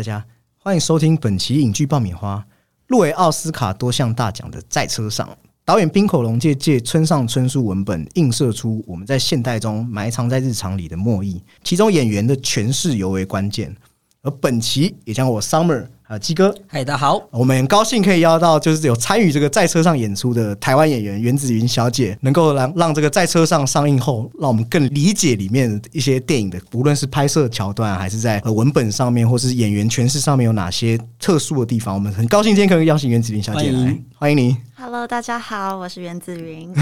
[0.00, 0.24] 大家
[0.56, 2.42] 欢迎收听本期影剧爆米花。
[2.86, 5.28] 入围奥斯卡多项大奖的《在车上》，
[5.62, 13.76] 导演冰口龙介借村上春树文本映射出我们在现代中埋藏在日常里的墨意，其中演员的诠释尤为关键。
[14.22, 31.94] 而本期也将我 Summer 还有鸡哥，嗨，大家好，我们很高兴可以邀到就是有参与这个在车上演出的台湾演员袁子云小姐，能够让让这个在车上上映后，让我们更理解里面一些电影的，无论是拍摄桥段，还是在呃文本上面，或是演员诠释上面有哪些特殊的地方。
[31.94, 34.56] 我们很高兴今天可以邀请袁子云小姐来，欢迎你。
[34.74, 36.74] Hello，大家好，我是袁子云。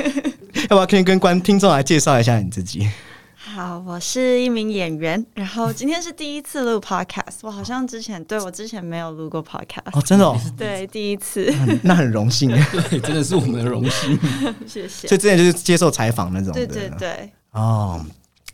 [0.68, 2.86] 要不要可以跟观听众来介绍一下你自己？
[3.56, 12.50] 好，我是一名演员，然后今天是第一次录 podcast，我好像之前对我之前没有录过 podcast，、哦，真的哦，对，第一次，很那很荣幸。
[12.90, 14.18] 对，真的是我们的荣幸。
[14.68, 15.18] 谢谢所以。
[15.18, 16.66] 之前就是接受采访那种的。
[16.66, 18.04] 对对对，哦，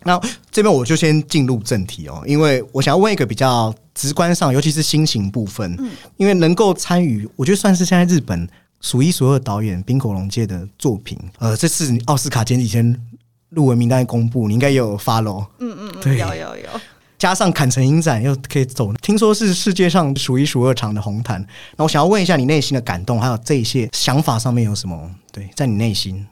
[0.05, 0.21] 那
[0.53, 5.77] 这边我就先进入正题哦，因为我想要问一个比较直观上，尤其是心情部分，
[6.17, 8.49] 因为能够参与，我觉得算是现在日本
[8.81, 11.19] 数一数二导演冰口龙介的作品。
[11.41, 12.97] 呃，这次奥斯卡前几天
[13.55, 16.81] 入围名单公布，你应该也有 follow，嗯嗯对嗯，有有有，
[17.19, 21.45] 加上坎城影展又可以走，听说是世界上数一数二长的红毯。
[21.77, 25.11] 那我想要问一下你内心的感动，还有这一些想法上面有什么？
[25.31, 26.27] 对，在你内心，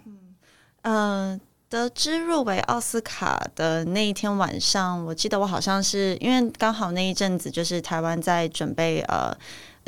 [0.82, 9.36] 嗯、得知入围奥斯卡的那一天晚上，我记得我好像是因为刚好那一阵子就是台湾在准备呃。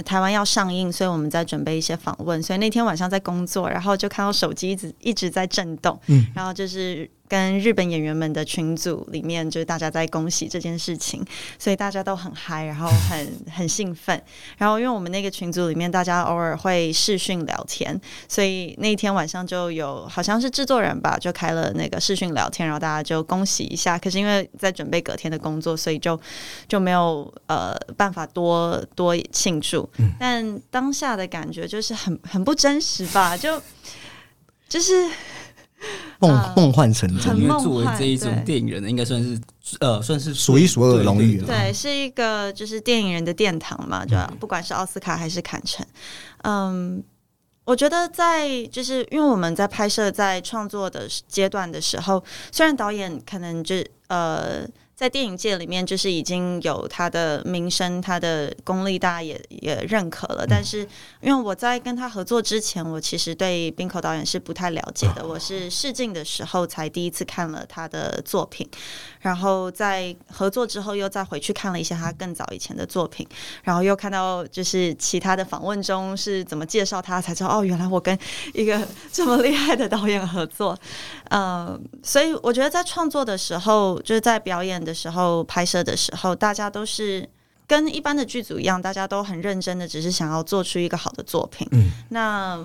[0.06, 11.24] 台湾要上映，所以我们在准备一些访问，所以那天晚上在工作，然后就看到手机一直一直在震动，嗯然后就是跟日本演员们的群组里面，就是大家在恭喜这件事情，
[11.58, 14.22] 所以大家都很嗨，然后很 很兴奋，
[14.58, 17.98] 然后因为我们那个群组里面大家偶尔会视讯聊天，
[18.28, 23.98] 所以那一天晚上就有好像是制作人吧，就开了那个视讯聊天，然后大家就恭喜一下。
[23.98, 26.20] 可是因为在准备隔天的工作，所以就
[26.68, 29.88] 就没有呃办法多多庆祝。
[30.20, 33.58] 但当下的感觉就是很很不真实吧，就
[34.68, 35.08] 就是
[36.20, 39.40] 梦呃梦幻成真，因为作为这一种电影人呢，应该算是
[39.80, 45.84] 呃，算是数一数二的荣誉了对，是一个就是电影人的殿堂嘛，就嗯不管是奥斯卡还是坎城，
[46.44, 47.02] 嗯。
[47.64, 53.76] 我觉得在就是因为我们在拍摄在创作的阶段的时候，虽然导演可能就
[54.08, 60.46] 呃在电影界里面就是已经有他的名声、他的功力，大家也也认可了。
[60.46, 60.86] 但是
[61.20, 65.26] 因为我在跟他合作之前，我其实对冰口导演是不太了解的。
[65.26, 68.68] 我是试镜的时候才第一次看了他的作品，
[69.20, 73.26] 然后在合作之后又再回去看了一些他更早以前的作品，
[73.64, 78.16] 然后又看到就是其他的访问中是怎么介绍他，才知道哦，原来我跟
[78.52, 80.78] 一个 这么厉害的导演合作。
[81.30, 87.28] 呃，所以我觉得在创作的时候，就是在表演的时候、拍摄的时候，大家都是。
[87.64, 91.66] 跟一般的剧组一样，大家都很认真的，只是想要做出一个好的作品。
[91.70, 92.62] 嗯，那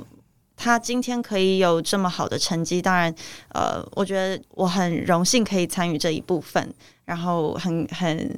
[0.58, 3.14] 他今天可以有这么好的成绩，当然，
[3.54, 6.74] 呃，我觉得我很荣幸可以参与这一部分，
[7.06, 8.38] 然后很很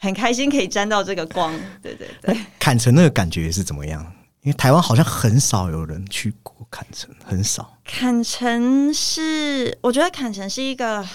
[0.00, 1.54] 很开心可以沾到这个光。
[1.80, 4.02] 对对对，坎城那个感觉是怎么样？
[4.40, 7.78] 因为台湾好像很少有人去过坎城，很少。
[7.84, 11.06] 坎城是，我觉得坎城是一个。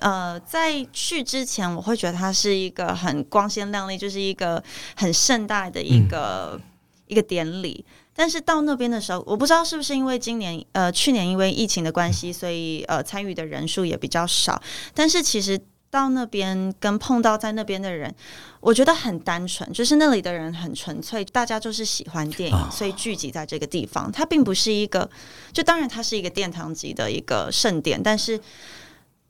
[0.00, 4.62] 呃，在去之前，我会觉得它是一个很光鲜亮丽，就是一个
[4.96, 6.60] 很盛大的一个、
[7.06, 7.84] 一个典礼。
[8.16, 14.62] 但是到那边的时候，我不知道是不是因为今年呃去年因为疫情的关系，所以呃参与的人数也比较少。
[14.94, 18.14] 但是其实到那边跟碰到在那边的人，
[18.60, 24.12] 我觉得很单纯，就是那里的人很纯粹，大家就是喜欢电影，啊所以聚集在这个地方。
[24.12, 25.10] 它并不是一个，
[25.52, 28.40] 就当然它是一个殿堂级的一个盛典，但是。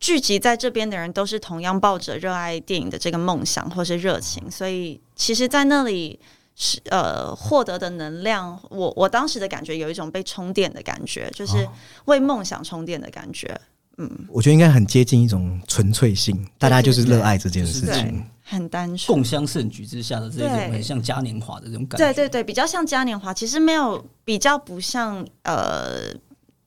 [0.04, 6.20] 聚集在这边的人都是同样抱着热爱电影的这个梦想或是热情，所以其实，在那里
[6.54, 11.66] 是呃获得的能量，我我当时的感觉有一种被充电的感觉，就是
[12.04, 13.58] 为梦想充电的感觉，
[13.96, 18.22] 嗯我觉得应该很接近一种纯粹性，大家就是热爱这件事就是在情。
[18.42, 19.16] 很单纯。
[19.16, 22.04] 共襄盛举之下的这种很像嘉年华的这种感觉。
[22.04, 26.12] 对对对，比较像嘉年华，其实没有比较不像呃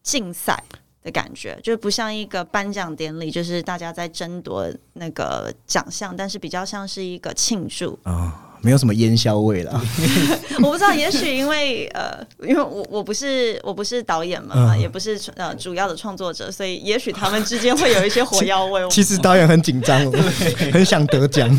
[0.01, 0.63] 竞赛
[1.07, 7.97] 的感觉，就是不像一个颁奖典礼，就是大家在争夺那个奖项，但是比较像是一个庆祝。
[8.03, 9.81] 啊、没有什么烟硝味了。
[10.61, 18.83] 我不知道，也许因为呃，因为我我不是我不是导演嘛，嗯也不是呃主要的创作者，所以也许他们之间会有一些火药味。
[18.83, 20.11] 我其实导演很紧张哦，
[20.73, 21.49] 很想得奖。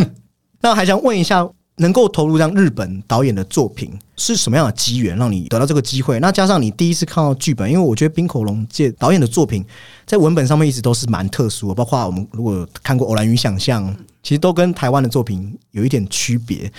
[0.60, 1.48] 那我还想问一下，
[1.80, 6.20] 能够投入让日本导演的作品是什么样的机缘让你得到这个机会？
[6.20, 9.64] 那加上你第一次看到剧本，因为我觉得滨口龙介导演的作品
[10.06, 13.88] 在文本上面一直都是蛮特殊的，包括我们如果看过《偶然与想象》，
[14.22, 16.70] 其实都跟台湾的作品有一点区别。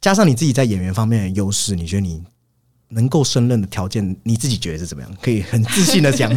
[0.00, 2.22] 加上你自己在演员方面的优势，你觉得你
[2.88, 5.12] 能够胜任的条件，你自己觉得是怎么样？
[5.20, 6.34] 可以很自信的讲。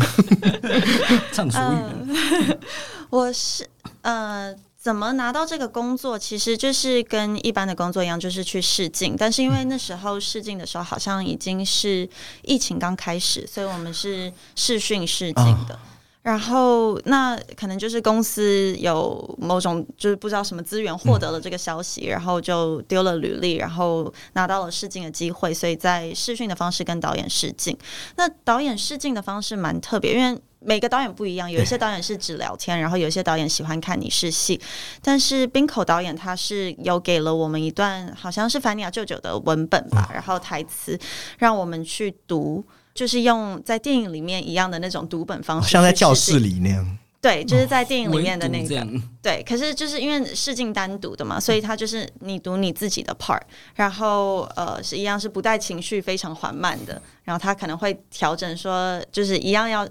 [1.31, 2.59] 畅所欲言。
[3.09, 3.65] 我是
[4.01, 6.17] 呃，怎么拿到这个工作？
[6.17, 9.15] 其实就是跟一般的工作一样，就是去试镜。
[9.15, 12.09] 但是因为那时候试镜的时候，好像已经是
[12.41, 15.77] 疫情刚开始，所以我们是试训试镜的。
[16.23, 27.77] 然后那可能就是公司有某种就是不知道什么资源获得了这个消息，然后就丢了履历，然后拿到了试镜的机会，所以在试训的方式跟导演试镜。
[28.15, 34.59] 那导演试镜的方式蛮特别，因为每个导演不一样，有一些导演是只聊天，然后有一些导演喜欢看你试戏。
[35.01, 40.97] 但是冰口导演他是有给了我们一段好像是凡尼亚舅舅的文本吧，然后台词
[41.39, 42.63] 让我们去读。
[42.93, 46.97] 就是用在电影里面一样的那种读本方式，像在教室里那样。
[47.21, 48.85] 对，就是在电影里面的那个。
[49.21, 53.39] 对，可是就是因为试镜单独的嘛，所以他就是你读你自己的 part，
[53.75, 59.87] 然后呃是一样是不带情绪，非常缓慢的，然后他可能会调整说，就是一样要。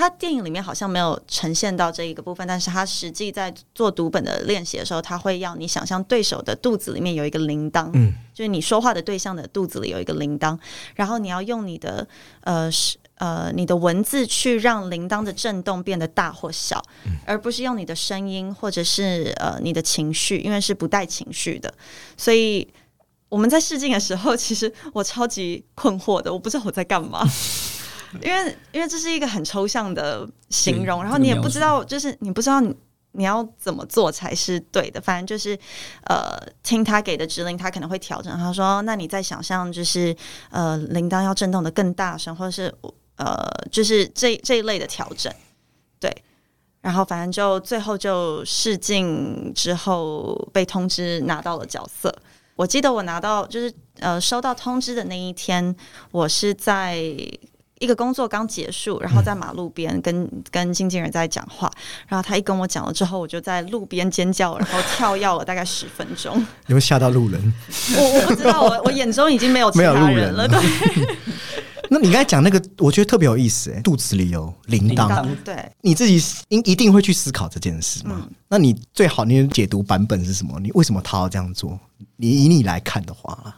[0.00, 10.58] 他电影里面好像没有呈现到这一个部分，但是他实际在做读本的练习的时候，他会要你想象对手的肚子里面有一个铃铛，嗯，就是你说话的对象的肚子里有一个铃铛，
[10.94, 12.06] 然后你要用你的
[12.40, 16.82] 呃是呃你的文字去让铃铛的震动变得大或小，
[17.26, 21.70] 而不是用你的声音或者是呃你的情绪，因为是不带情绪的，
[22.16, 22.66] 所以
[23.28, 27.22] 我们在试镜的时候，其实我超级困惑的，我不知道我在干嘛。
[28.22, 32.74] 因为因为这是一个很抽象的形容，然后你也不知道，就是你不知道你
[33.12, 35.00] 你要怎么做才是对的。
[35.00, 35.56] 反正就是
[36.04, 38.36] 呃，听他给的指令，他可能会调整。
[38.36, 40.14] 他说：“那你再想象，就是
[40.50, 42.74] 呃，铃铛要震动的更大声，或者是
[43.16, 45.32] 呃，就是这这一类的调整。”
[46.00, 46.12] 对，
[46.80, 52.12] 然后反正就最后就试镜之后被通知拿到了角色。
[52.56, 55.76] 我记得我拿到就是呃收到通知的那一天，
[56.10, 57.00] 我是在。
[57.80, 61.68] 一个工作刚结束，然后在马路边跟跟经纪人在讲话，
[62.06, 66.46] 然后他一跟我讲了之后，我就在路边尖叫，然后跳跃了大概十分钟。
[66.68, 67.52] 你会吓到路人？
[67.96, 70.46] 我我不知道，我我眼中已经没有没有路人了。
[70.46, 70.60] 对。
[71.92, 73.72] 那你刚才讲那个，我觉得特别有意思。
[73.72, 78.28] 哎，肚子里有铃铛，对，你自己应一定会去思考这件事吗？
[78.46, 80.60] 那你最好你解读版本是什么？
[80.60, 81.76] 你为什么他要这样做？
[82.16, 83.56] 你以你来看的话，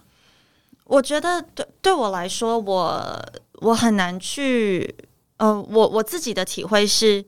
[0.85, 3.21] 我觉得对对我来说，我。
[3.63, 4.95] 我很难去，
[5.37, 7.25] 呃，我我自己的体会是，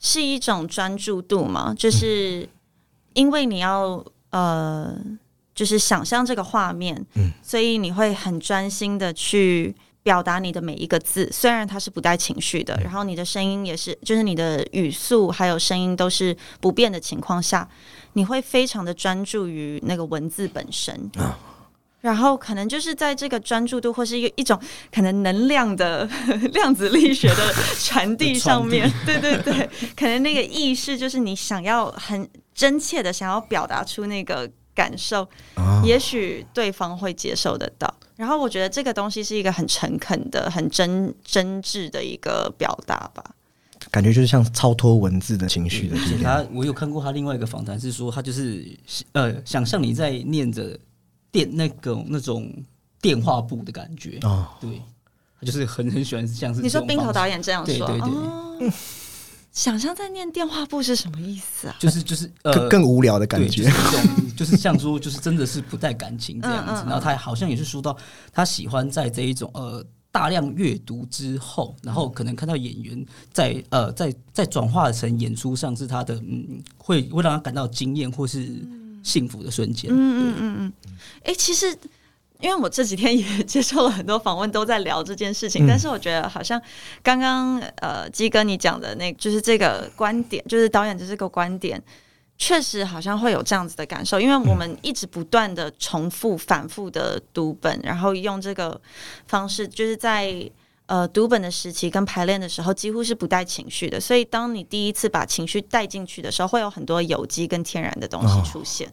[0.00, 2.48] 是一种专注度嘛，就是
[3.14, 4.94] 因为你要呃，
[5.54, 17.68] 就是想象这个画面，嗯，所以你会很专心的去表达你的每一个字，虽然它是不带情绪的，然后你的声音也是，就是你的语速还有声音都是不变的情况下，
[18.12, 21.10] 你会非常的专注于那个文字本身。
[21.16, 21.38] 啊。
[22.00, 24.56] 然后可能就是在这个专注度或是一个一种
[24.94, 26.08] 可能能量的
[26.52, 35.26] 量子力学的传递上面， 对对对，可能那个意识就是你想要很真切的想要表达出那个感受，
[35.84, 37.92] 也许对方会接受得到。
[38.14, 43.22] 然后我觉得这个东西是一个很诚恳的、很真真挚的一个表达吧。
[43.90, 45.96] 感觉就是像超脱文字的情绪的。
[46.22, 48.64] 他我有看过他另外一个访谈，是说他就是
[49.12, 50.78] 呃，想象你在念着。
[51.36, 52.50] 电那个那种
[53.02, 54.80] 电话簿的感觉哦，对，
[55.38, 58.00] 他就是很很喜欢像是你说冰头导演这样说，对对
[58.58, 58.72] 对，
[59.52, 61.76] 想象在念电话簿是什么意思啊？
[61.78, 63.70] 就是就是呃更无聊的感觉，
[64.34, 66.82] 就是像说就是真的是不带感情这样子。
[66.86, 67.94] 然后他好像也是说到
[68.32, 78.66] 他喜欢在这一种呃大量阅读之后，然后可能看到演员在呃在在转化成演出上是他的嗯会会让他感到惊艳或是。
[79.06, 79.88] 幸福的瞬间。
[79.90, 80.72] 嗯嗯嗯嗯。
[81.22, 81.68] 哎，其实
[82.40, 85.64] 因为我这几天也接受了很多访问，都在聊这件事情。
[85.68, 86.60] 但是我觉得好像
[87.02, 91.80] 刚刚呃，基哥你讲的那，就是这个观点，就是导演的这个观点，
[92.36, 94.20] 确实好像会有这样子的感受。
[94.20, 98.80] 因为我们一直不断的重复、反复的读本，然后用这个
[99.28, 100.50] 方式，就是在。
[100.86, 108.92] 呃，读本的时期跟排练的时候几乎是不带情绪的，所以当你第一次把情绪带进去的时候，会有很多有机跟天然的东西出现。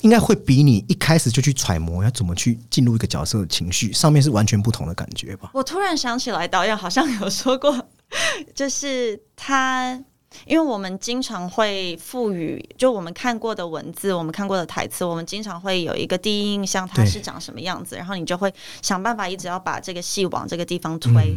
[0.00, 5.50] 应该会比你一开始就去揣摩要怎么去进入一个角色的情绪，上面是完全不同的感觉吧？
[5.54, 7.88] 我突然想起来，导演好像有说过，
[8.54, 10.02] 就是他。
[10.44, 18.52] 因为我们经常会赋予，就我们看过的文字，我们看过的台词，我们经常会有一个第一印象，它是长什么样子，然后你就会
[18.82, 21.36] 想办法一直要把这个戏往这个地方推。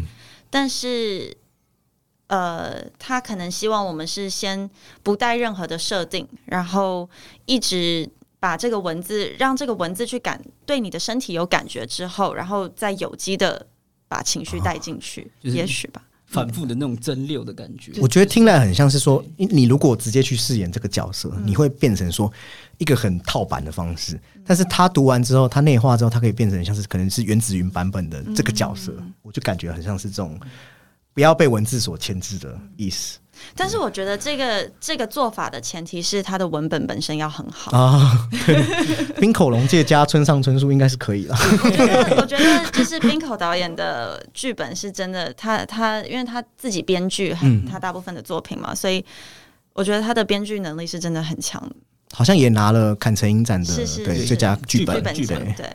[0.49, 1.35] 但是
[2.27, 4.69] 呃，他可能希望我们是先
[5.01, 7.09] 不带任何的设定，然后
[7.45, 8.07] 一直
[8.39, 13.67] 把这个文字让这个文字去感对你的身体有感觉之后，然后再有机的
[14.07, 16.03] 把情绪带进去，就是也许吧。
[16.29, 17.91] 反复的那种蒸馏的感觉。
[17.99, 22.31] 我觉得听来很像是说，你你如果直接去饰演这个角色，你会变成说
[22.77, 24.19] 一个很套版的方式。
[24.45, 28.93] 但是他读完之后，他内化之后，他可以变成像是可能是原子云版本的这个角色，
[29.23, 30.39] 我就感觉很像是这种
[31.13, 33.17] 不要被文字所牵制的意思
[33.55, 37.77] 但是我觉得这个这个做法的前提是它的文本本身要很好。
[37.77, 38.27] 啊。
[38.45, 41.35] 对，冰口龙介加村上春树应该是可以了。
[41.63, 49.03] 我觉得，我觉得就是冰口导演的剧本是真的，他他因为他自己编剧很他大部分的作品嘛，所以
[49.73, 51.61] 我觉得他的编剧能力是真的很强。
[52.11, 55.27] 好像也拿了坎城影展的对最佳剧本剧。
[55.27, 55.65] 本对，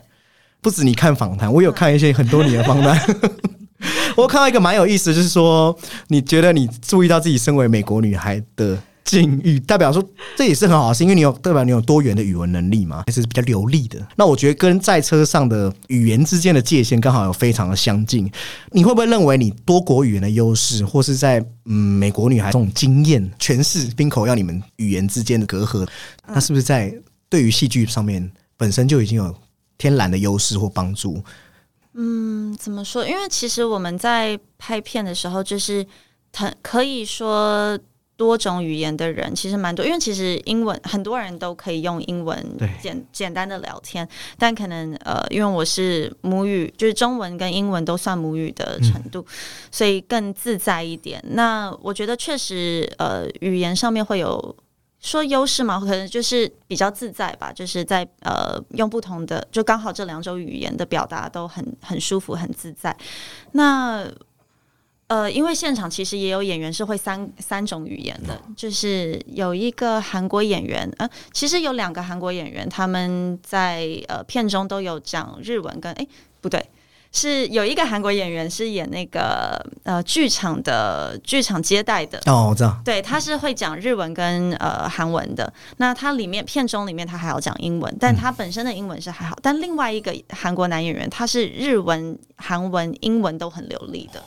[0.61, 2.99] 不止你看访谈，我有看一些很多你的访谈。
[4.15, 5.77] 我看到一个蛮有意思，就是说
[6.07, 10.03] 你觉得你注意到自己身为美国女孩的境遇，代表说
[10.35, 13.99] 这也是很好的事，因为你有代表你有多元的语文能力嘛，还是比较流利的。
[14.15, 18.31] 那我觉得跟在车上的语言之间的界限刚好有非常的相近。
[18.71, 25.87] 你会不会认为你多国语言的优势，或是在嗯美国女孩这种经验诠释冰口要你们语言之间的隔阂，
[26.27, 26.91] 那是不是在
[27.29, 29.35] 对于戏剧上面本身就已经有
[29.77, 31.21] 天然的优势或帮助？
[31.97, 33.07] 嗯，怎么说？
[33.07, 35.85] 因为其实我们在拍片的时候，就是
[36.33, 37.79] 很可以说
[38.17, 42.37] 多种语言的人其实蛮多，因为其实英文很多人都可以用英文
[42.81, 44.05] 简简单的聊天，
[44.37, 49.25] 但可能呃，因为我是母语，就是中文跟英文都算母语的程度，
[49.71, 51.23] 所以更自在一点。
[51.29, 54.55] 那我觉得确实呃，语言上面会有。
[54.99, 62.95] 说优势嘛，可能就是比较自在吧，就是在呃用不同的，就刚好这两种语言的表达都很很舒服、很自在。
[63.51, 64.07] 那
[65.07, 76.07] 呃，因为现场其实也有演员是会三三种语言的，就是有一个韩国演员，呃，其实有两个韩国演员，他们在呃片中都有讲日文跟哎
[76.41, 76.65] 不对。
[77.15, 85.51] 是有一个韩国演员是演那个呃剧场的剧场接待的，哦，我知道，对，他是会讲日文跟呃韩文的。
[85.77, 89.37] 那他里面片中里面他还要讲英文，但他本身的英文是还好。
[89.41, 94.21] 但另外一个韩国男演员，他是日文、韩文、英文都很流利的。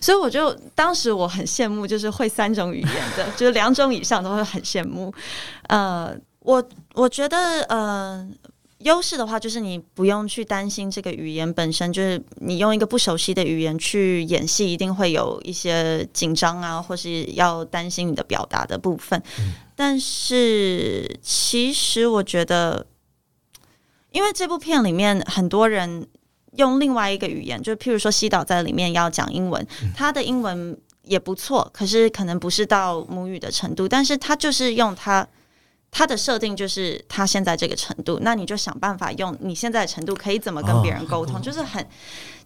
[0.00, 5.14] 所以我就当时我很羡慕，就是会三种语言的， 就是两种以上都会很羡慕。
[5.68, 6.60] 呃，我
[6.94, 8.28] 我觉得呃。
[8.84, 19.22] 优势的话，就是你不用去担心这个语言本身，就是你用一个不熟悉的语言去演戏，一定会有一些紧张啊，或是要担心你的表达的部分。
[19.74, 22.86] 但是其实我觉得，
[24.10, 26.06] 因为这部片里面很多人
[26.56, 35.26] 用另外一个语言，就譬如说西岛在里面要讲英文，他的英文也不错，可是可能不是到母语的程度，但是他就是用他。
[35.94, 41.86] 他的设定就是他现在这个程度，那你就想办法用你现在的程度可以怎么跟别人沟通，就是很，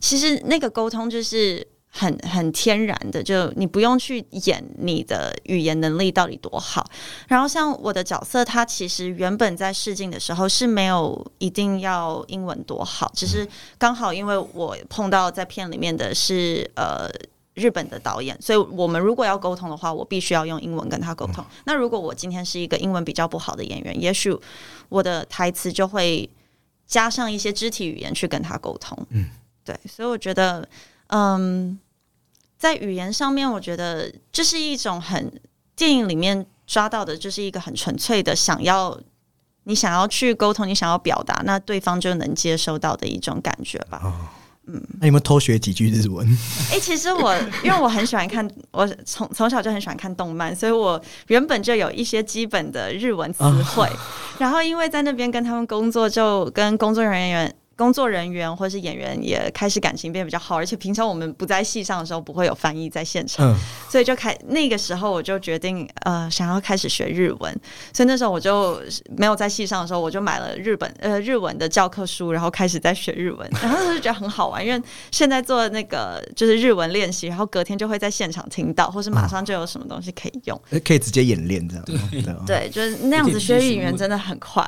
[0.00, 6.84] 其实那个沟通就是很很天然的，就你不用去演你的语言能力到底多好。
[7.28, 13.46] 然后像我的角色，他其实原本在试镜的时候是没有一定要英文多好，只是
[13.78, 17.08] 刚好因为我碰到在片里面的是呃。
[17.56, 21.42] 日本的导演，所以我们如果要沟通的话，我必须要用英文跟他沟通。
[21.64, 24.38] 那如果我今天是一个英文比较不好的演员，也许
[24.90, 26.28] 我的台词就会
[26.86, 28.96] 加上一些肢体语言去跟他沟通。
[29.08, 29.30] 嗯，
[29.64, 30.68] 对，所以我觉得，
[31.06, 31.78] 嗯，
[32.58, 35.32] 在语言上面，我觉得这是一种很
[35.74, 39.00] 电影里面抓到的，就是一个很纯粹的想要
[39.64, 44.30] 你想要去沟通，你想要表达，那对方就能接收到的一种感觉吧。
[44.66, 46.26] 嗯，那有没有偷学几句日文？
[46.72, 53.88] 哎，其实我因为我很喜欢看，我从从小就很喜欢看动漫，所以我原本就有一些基本的日文词汇。
[54.38, 57.54] 然后因为在那边跟他们工作，就跟工作人员。
[57.76, 63.54] 工作人员或是演员也开始感情变得比较好，而且平常我们不在戏上的时候，不会有翻译在现场，
[63.90, 67.60] 所以就开那个时候我就决定呃想要开始学日文，
[67.92, 68.80] 所以那时候我就
[69.16, 81.84] 没有在戏上的时候，我就买了日本呃日文的教科书，然后开始在学日文，然后就觉得很好玩，因为现在做那个就是日文练习，然后隔天就会在现场听到，或是马上就有什么东西可以用，可以直接演练这样，
[82.46, 84.66] 对，就是那样子学语言真的很快。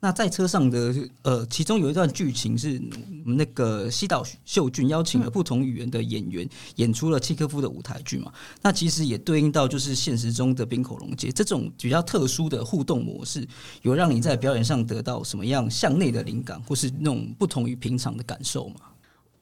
[0.00, 2.80] 那在车上的呃，其中有一段剧情是
[3.24, 8.32] 那个西岛秀俊邀请了不同语言的演员演出了契科夫的舞台剧嘛？
[8.62, 13.44] 那其实也对应到就是现实中的冰口龙介这种比较特殊的互动模式，
[13.82, 18.76] 有让你在表演上得到什么样向内的灵感，或是那种不同于平常的感受吗？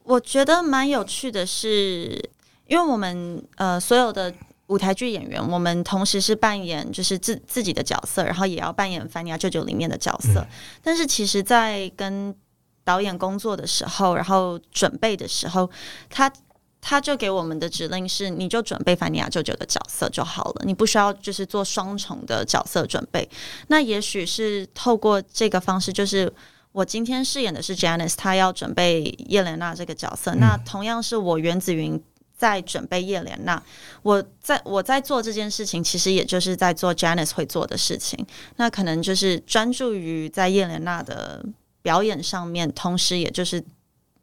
[0.03, 2.31] 我觉得蛮有趣的是。
[2.69, 4.29] 因为我们呃所有的
[4.67, 10.45] 舞台剧演员，我们同时是扮演就是自自己的角色，然后也要扮演《凡尼亚舅舅》里面的角色。
[10.83, 12.35] 但是其实，在跟
[12.83, 15.69] 导演工作的时候，然后准备的时候，
[16.09, 16.29] 他
[16.81, 23.29] 他就给我们的指令是：你就准备凡尼亚舅舅的角色就好了，你不需要就是做双重的角色准备。
[23.67, 26.29] 那也许是透过这个方式，就是
[26.73, 30.35] 我今天饰演的是 Janice，他要准备叶莲娜这个角色。
[30.35, 32.03] 那同样是我原子云。
[32.37, 33.61] 在准备叶莲娜，
[34.03, 38.23] 我在我在做这件事情，其实也就是在做 Janice 会做的事情。
[38.57, 41.43] 那可能就是专注于在叶莲娜的
[41.81, 43.63] 表演上面，同时也就是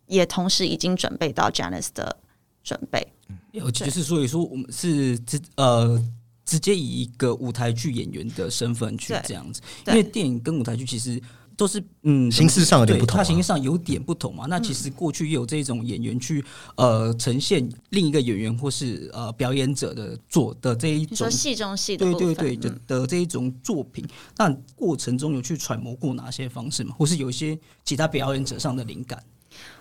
[0.07, 2.17] 也同时已经准备到 Janice 的
[2.63, 3.05] 准备。
[3.51, 6.01] 有就是所以说，我们是直呃
[6.45, 11.21] 直接以一个舞台剧演员的身份去这样子，因为电影跟舞台剧其实。
[11.57, 14.47] 都是嗯，形式上有点不同，它形式上有点不同嘛。
[14.49, 16.45] 那其实过去也有这种演员去
[16.77, 24.07] 呃呈现另一个演员或是呃表演者的做的这一种戏中戏的对对对的的这一种作品。
[24.37, 26.95] 那过程中有去揣摩过哪些方式吗？
[26.99, 29.23] 或是有一些其他表演者上的灵感？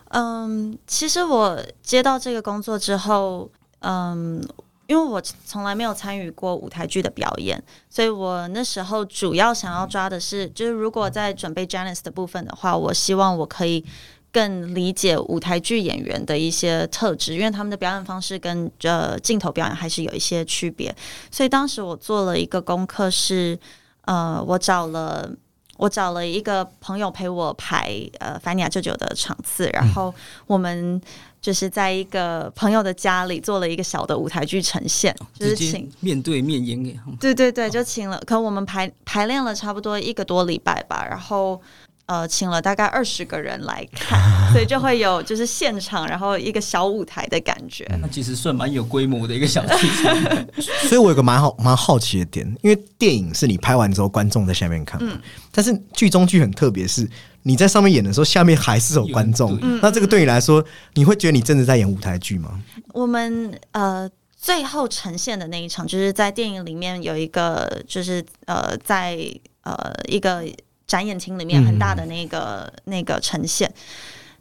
[0.09, 4.43] 嗯，其实我接到这个工作之后，嗯。
[4.87, 13.83] 因为我从来没有参与过舞台剧的表演，所以我那时候主要想要抓的是，就是如果在准备 Janice 的部分的话，我希望我可以
[14.31, 20.93] 更理解舞台剧演员的一些特质，因为他们的表演方式跟呃镜头表演还是有一些区别。
[21.31, 23.57] 所以当时我做了一个功课，是
[24.01, 25.31] 呃，我找了
[25.77, 30.13] 我找了一个朋友陪我排呃凡尼亚舅舅的场次，然后
[30.45, 31.01] 我们。
[31.43, 36.97] 就是在一个朋友的家里做了一个小的舞台剧呈现，就是请面对面演给。
[37.19, 38.17] 对对对，就请了。
[38.25, 41.61] 可我们排排练了差不多一个多礼拜吧，然后
[42.05, 44.17] 呃，请了大概二十个人来看，
[44.53, 47.85] 所以就会有就是现场，然后一个小舞台的感觉。
[48.01, 50.15] 那其实算蛮有规模的一个小剧场。
[50.87, 55.19] 所以我有个蛮好蛮好奇的点，因为电影是你拍完之后观众在下面看，嗯，
[55.51, 57.05] 但是剧中剧很特别，是。
[57.43, 59.57] 你在上面演的时候，下面还是有观众。
[59.81, 60.63] 那这个对你来说，
[60.95, 62.61] 你会觉得你真的在演舞台剧吗？
[62.93, 69.17] 我们呃，最后呈现的那一场，就是在电影里面有一个，就是呃，在
[69.63, 70.43] 呃一个
[70.87, 73.71] 展演厅里面很大的那个那个呈现。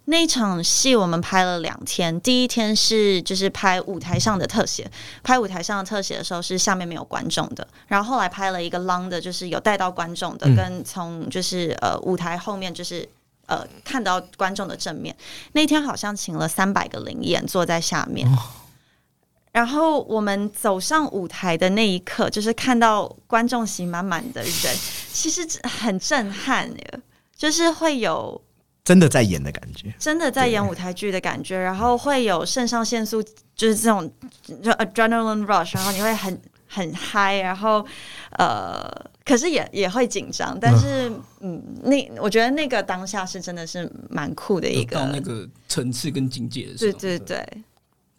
[0.07, 4.91] 那场戏我们拍了两天，第一天是就是拍舞台上的特写，
[5.23, 13.09] 拍舞台上的特写的时候是下面没有观众的，然后后来拍了一个 long 的，就是有带到观众的，跟从就是呃舞台后面就是
[13.47, 15.17] 呃看到观众的正面。
[15.53, 18.29] 那天好像请了三百个灵演坐在下面，
[19.53, 24.77] 然后我们走上舞台的那一刻，就是看到观众席满满的人，
[25.13, 26.69] 其实很震撼，
[27.37, 28.43] 就是会有。
[28.85, 33.23] 真的在演的感觉，真的在演舞台剧的感觉，然后会有肾上腺素，
[33.55, 34.11] 就是这种
[34.63, 37.87] 就 adrenaline rush，然后你会很很嗨，然后
[38.39, 38.91] 呃，
[39.25, 47.37] 可是也也会紧张，但是嗯，那我觉得那个当下是真的是蛮酷的一个到那个层次跟境界的时候，对对。
[47.37, 47.63] 对。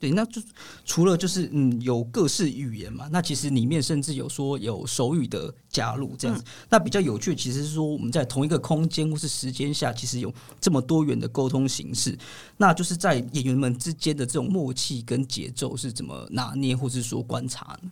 [0.04, 0.42] 对，那就
[0.84, 6.44] 除了就是嗯有各式语言嘛，那其实里面甚至有说有手语的加入这样子。
[6.68, 12.20] 那比较有趣，其实是说我们在同一个空间或是时间下，其实有这么多元的沟通形式。
[12.58, 17.89] 那就是在演员们之间的这种默契跟节奏是怎么拿捏，或是说观察呢？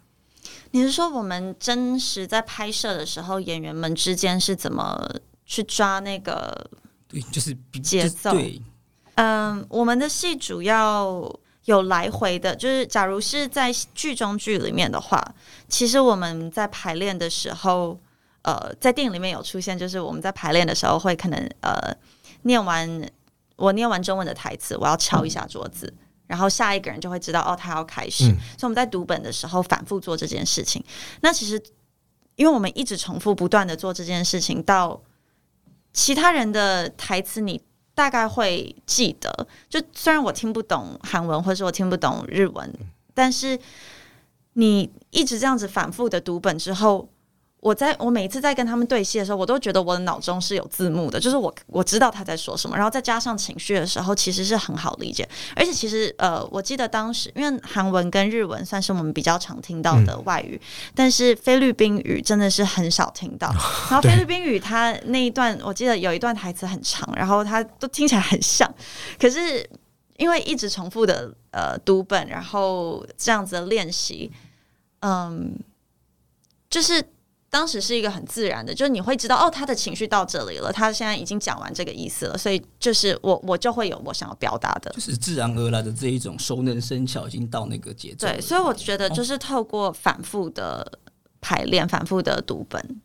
[0.72, 6.70] 你是说我们真实在拍摄的时候，演员们之间是怎么去抓那个
[7.08, 8.34] 对，就是节奏？
[8.34, 8.62] 对，
[9.16, 11.40] 嗯，我们的戏主要。
[11.66, 15.24] 有来回的，就是假如是在剧中剧里面的话，
[15.68, 18.00] 其实我们在排练的时候，
[18.42, 21.96] 呃，在电影里面有出现，就是我们在排练的时候会可能呃
[22.44, 23.08] 念完
[23.58, 25.94] 我念完中文的台词，我要敲一下桌子，
[26.26, 28.24] 然后下一个人就会知道哦，他要开始。
[28.24, 30.84] 所以我们在读本的时候反复做这件事情。
[31.22, 31.62] 那其实
[32.36, 35.00] 因为我们一直重复不断的做这件事情，到
[35.94, 37.62] 其他人的台词你。
[38.02, 42.74] 大概会记得，就虽然我听不懂韩文，或者我听不懂日文，
[43.14, 43.60] 但是
[44.54, 47.08] 你一直这样子反复的读本之后。
[47.62, 55.30] 我在我每一次在跟他们对戏的时候，我都觉得我的脑中是有字幕的，就是我我知道他在说什么，然后再加上情绪的时候，其实是很好理解。
[55.56, 60.60] 而且其实呃，我记得当时因为韩文跟日文算是我们比较常听到的外语，
[60.96, 63.48] 但是菲律宾语真的是很少听到。
[63.92, 68.68] 然后菲律宾语它那一段，我记得有一段台词很长，然后它都听起来很像，
[69.20, 69.64] 可是
[70.18, 74.32] 因为一直重复的呃读本，然后这样子的练习，
[75.02, 75.56] 嗯，
[76.68, 77.06] 就是。
[77.52, 88.26] 当时是一个很自然的，就是你会知道哦，他的情绪到这里了，他现在已经讲完这个意思了，所以就是我我就会有我想要表达的，就是自然而然的这一种熟能生巧，已经到那个节奏。
[88.26, 91.00] 对，所以我觉得就是透过反复的
[91.42, 93.02] 排练、反复的读本，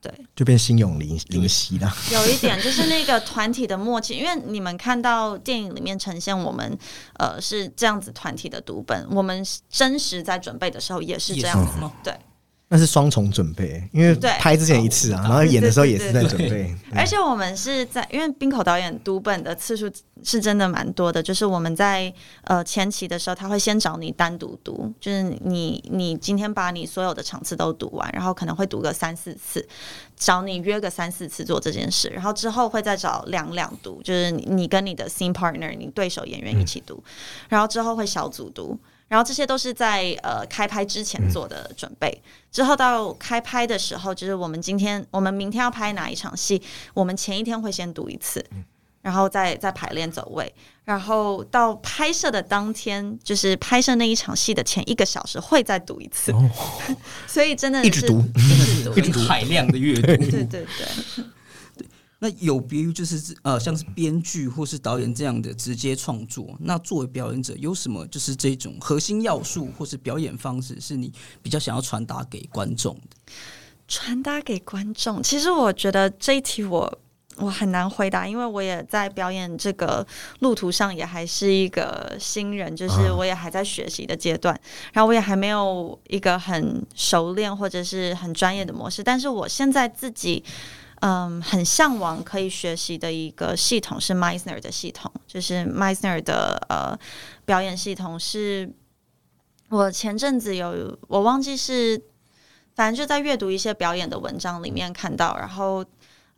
[0.00, 1.94] 对，就变心有灵灵犀了。
[2.10, 6.74] 有一点就是那个团体的默契，因为你们看到电影里面呈现我们
[7.18, 12.18] 呃是这样子团体的读本，我们真实在准备的时候也是这样子，对。
[12.68, 16.74] 那是双重准备，因为拍之前一次啊，然后演的时候也是在准备。
[16.94, 19.88] 而且我们是在，因为冰口导演读本的次数
[20.24, 22.12] 是真的蛮多的，就是我们在
[22.44, 29.64] 呃前期的时候，他会先找你单独读，就是你你今天把你所有的场次都读完，然后可能会读个三四次，
[30.16, 37.04] 找你约个三四次做这件事，然后之后会再找两两读，就是你跟你的 scene partner，你对手演员一起读，
[37.50, 38.76] 然后之后会小组读。
[39.08, 46.60] 然后这些都是在呃开拍之前做的准备，之后到开拍的时候，就是我们今天我们明天要拍哪一场戏，
[46.94, 48.44] 我们前一天会先读一次，
[49.02, 50.52] 然后再再排练走位，
[50.84, 56.32] 然后到拍摄的当天，就是拍摄那一场戏的前一个小时会再读一次，
[57.28, 58.22] 所以真的一直读，
[58.96, 59.20] 一直读。
[59.20, 60.64] 海量的阅读，对对对。
[62.24, 73.32] 那有别于就是呃，像是编剧或是导演这样的直接创作，那作为表演者有什么就是这种核心要素或是表演方式是你比较想要传达给观众的？
[73.86, 76.98] 传达给观众，其实我觉得这一题我
[77.36, 80.06] 我很难回答，因为我也在表演这个
[80.38, 84.58] 路途上也还是一个新人，就是我也还在学习的阶段，
[84.94, 90.42] 然后我也还没有一个很熟练或者是很专业的模式，但是我现在自己。
[90.46, 96.98] 嗯，嗯很向往可以学习的一个系统是 Meisner 的系统，就是 Meisner 的呃
[97.44, 98.18] 表演系统。
[98.18, 98.72] 是
[99.68, 102.02] 我前阵子有我忘记是，
[102.74, 105.84] 反正就在阅读一些表演的文章里面看到，然后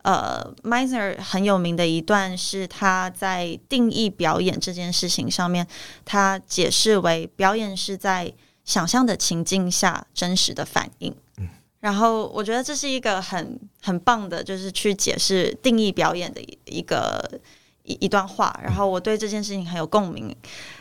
[0.01, 5.65] 呃，Meisner 很有名的一段是他在定义表演这件事情上面，
[6.03, 8.33] 他解释为表演是在
[8.65, 11.15] 想象的情境下真实的反应。
[11.87, 17.39] 然后我觉得这是一个很很棒的，就是去解释定义表演的一个
[17.83, 18.59] 一一段话。
[18.61, 20.35] 然后我对这件事情很有共鸣。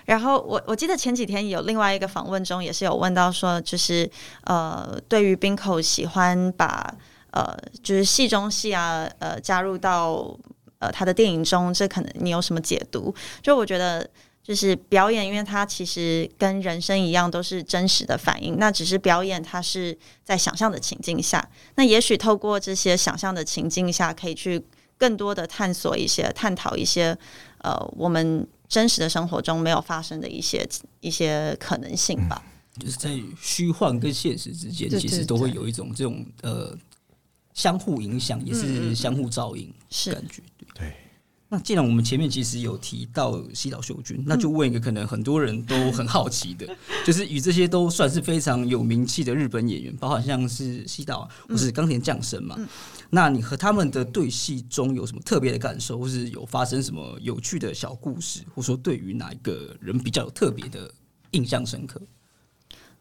[0.04, 4.10] 然后我我记得前几天有另外一个访问中也是有问到说，就是
[4.42, 6.92] 呃，对于冰口喜欢把
[7.30, 10.36] 呃就是戏中戏啊呃加入到
[10.80, 13.14] 呃他的电影中，这可能你有什么解读？
[13.40, 14.04] 就我觉得。
[14.46, 18.56] 就是表演，因为它其实跟人生一样，都是真实的反应。
[18.58, 21.44] 那只是表演，它是在想象的情境下。
[21.74, 24.64] 那也许透过这些想象的情境下，可以去
[24.96, 27.18] 更多的探索一些、探讨一些，
[27.58, 30.64] 呃，我们真实的生活中没有发生的一些
[31.00, 32.40] 一些可能性吧。
[32.78, 36.72] 就是在虚幻跟现实之间，其实都会有一种这种呃
[37.52, 40.40] 相互影响，也是相互照应是感觉。
[40.72, 40.94] 对。
[41.48, 46.66] 那既然我们前面其实有提到西岛秀君，那就问一个可能很多人都很好奇的，
[47.04, 52.56] 就是与这些都算是非常有名气的日本演员，包括像是西岛或是冈田将生嘛，
[53.10, 60.90] 那你和他们的对戏中有什么特别的感受，或是有发生什么有趣的小故事，或者说对于哪一个人比较有特别的
[61.30, 62.02] 印象深刻？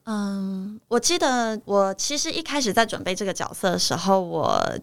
[0.04, 4.80] 嗯，我记得我其实一开始在准备这个角色的时候，我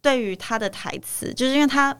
[0.00, 1.98] 对于他的台词，就是因为他。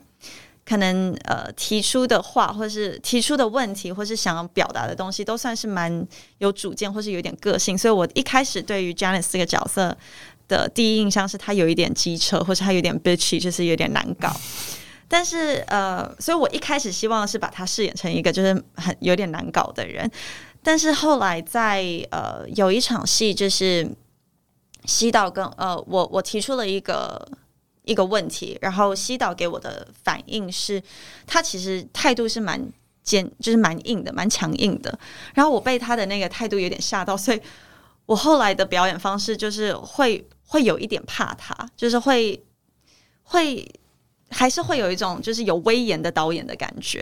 [0.69, 6.05] 可能呃提出的话，或是提出的问题，或是想要表达的东西，都算是蛮
[6.39, 7.79] 有主见，或是有点个性。
[7.79, 9.97] 所以我一开始对于 Janice 这个角色
[10.49, 14.35] 的第一印象是他有一点机车，或是他有点 bitchy，就是有点难搞。
[15.07, 20.11] 但是呃，所以我一开始希望是把他饰演成一个就是很有点难搞的人。
[20.65, 23.89] 但是后来在呃有一场戏，就是
[24.85, 27.25] 西岛跟呃我我提出了一个。
[27.87, 30.83] 一个问题，然后西岛给我的反应是，
[31.25, 32.61] 他其实态度是蛮
[33.03, 34.99] 坚，就是蛮硬的，蛮强硬的。
[35.35, 37.41] 然后我被他的那个态度有点吓到，所以
[38.05, 42.45] 我后来的表演方式就是会会有一点怕他，就是会
[43.23, 43.65] 会
[44.31, 47.01] 还是会有一种就是有威严的导演的感觉。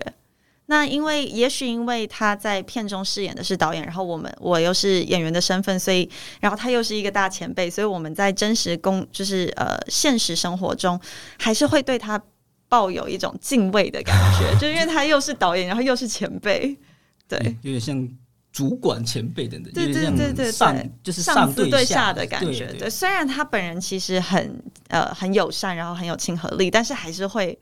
[0.67, 6.09] 那因为也许因为他在片中饰演的是导演，然后我们我又是演员的身份，所以
[6.41, 10.99] 然后他又是一个大前辈，所以我们在真实工就是呃现实生活中
[11.39, 12.19] 还是会对他
[12.67, 16.75] 抱有一种敬畏的感觉， 就因为他又是导演，然后又是前辈，
[17.29, 18.09] 对，有点像
[18.51, 22.73] 主管前辈等等，对对对对对，就是上司对下的感觉。
[22.79, 27.59] 对，虽然他本人其实很呃很友善，然后很有亲和力，但是还是会。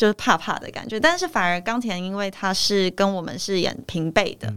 [0.00, 4.50] 就是怕怕的感觉，但是反而冈田，因为他是跟我们是演平辈的，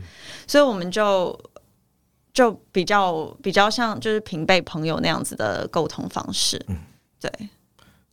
[0.48, 1.38] 所以我们就
[2.32, 6.64] 就比较比较像就是平辈朋友那样子的沟通方式。
[6.70, 6.78] 嗯，
[7.20, 7.30] 对。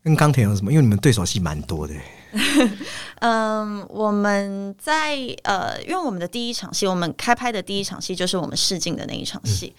[0.02, 0.72] 跟冈田有什么？
[0.72, 1.94] 因为你们对手戏蛮多的。
[3.20, 5.14] 嗯，我们在
[5.44, 9.72] 呃，因为我们的第一场戏，我们开拍的第一场戏就是我们试镜的那一场戏。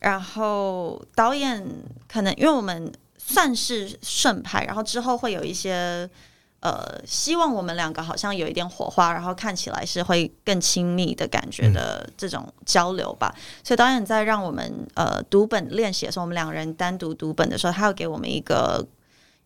[0.00, 1.64] 然后导演
[2.08, 6.10] 可能因为我们算是顺拍，然后之后会有一些
[6.60, 13.34] 呃，希望我们两个好像有一点火花，然后看起来是会更亲密的感觉的这种交流吧。
[13.62, 18.86] 所以导演在让我们呃读本练习的时候，我们两人单独读本的时候，他要给我们一个。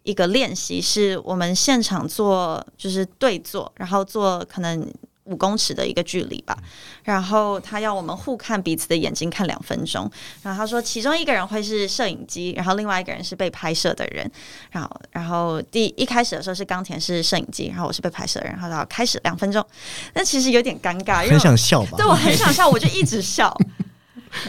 [0.04, 4.84] 一个练习是我们现场做，就是对坐，然后做可能
[5.24, 6.56] 五公尺的一个距离吧。
[7.04, 10.10] 然后他要我们互看彼此的眼睛看两分钟。
[10.42, 14.30] 然后他说，其中一个人会是摄影机，然后另外一个人是被拍摄的人。
[14.70, 18.54] 然后，然后第一开始的时候是冈田是摄影机，然后我是被拍摄的人。
[18.54, 19.64] 然后到开始两分钟，
[20.14, 21.96] 那其实有点尴尬，很想笑吧？
[21.96, 23.56] 对我很想笑， 我就一直笑。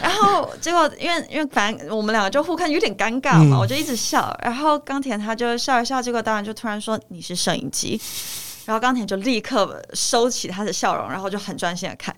[0.00, 4.34] 然后结果，因为因为反正我们两个就互看，有点尴尬嘛，我就一直笑。
[4.42, 8.00] 然后冈田他就笑一笑，结果当然就突然说：“你是摄影机。”
[8.64, 12.16] 然后钢铁就立刻收起他的笑容，然后就很专心的看。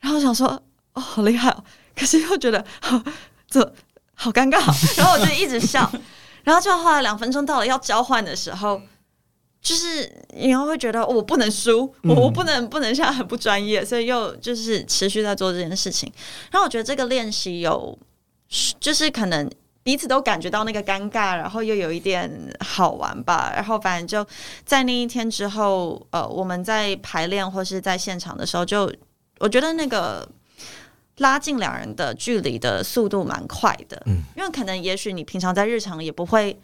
[0.00, 0.48] 然后想说
[0.94, 1.64] ：“哦，好厉害哦！”
[1.96, 2.64] 可是又觉得
[3.48, 3.74] 这
[4.14, 4.58] 好尴尬。
[4.96, 5.90] 然后我就一直笑。
[6.44, 8.80] 然后就后来两分钟到了要交换的时候。
[9.60, 16.10] 就是你会觉得我不能输，我我不能不能像很不专业，所以又就是持续在做这件事情。
[16.52, 17.98] 然后我觉得这个练习有，
[18.78, 19.50] 就是可能
[19.88, 23.50] 彼此都感觉到那个尴尬，然后又有一点好玩吧。
[23.54, 24.30] 然后反正就
[24.62, 28.92] 在那一天之后，呃，我们在排练或是在现场的时候，就
[29.38, 30.28] 我觉得那个
[31.16, 34.02] 拉近两人的距离的速度蛮快的。
[34.04, 36.60] 嗯，因为可能也许你平常在日常也不会。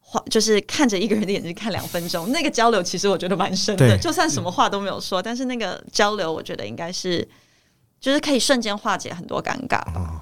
[0.00, 3.96] 话就是看着一个人的眼睛看两分钟，那个交流其实我觉得蛮深的。
[3.98, 7.28] 就算什么话都没有说，但是那个交流，我觉得应该是，
[8.00, 10.17] 就是可以瞬间化解很多尴尬吧。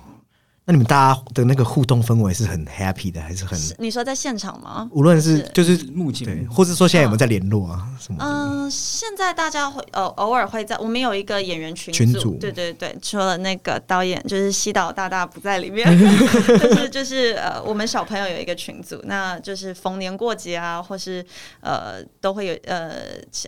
[0.68, 3.56] 那你们大家的那个互动氛围是很 happy 的，还是很？
[3.78, 4.88] 你说在现场吗？
[4.90, 7.86] 无论是就是目前，或者说现在有没有在联络啊？
[8.00, 8.18] 什么？
[8.20, 15.86] 嗯，现在大家会呃偶尔会在，我们有一个演员群群组，对对对，除了那个导演就是西岛大大不在里面，
[16.58, 21.24] 就是就是呃我们小朋友有一个群组，那就是逢年过节啊，或是
[21.60, 22.90] 呃都会有呃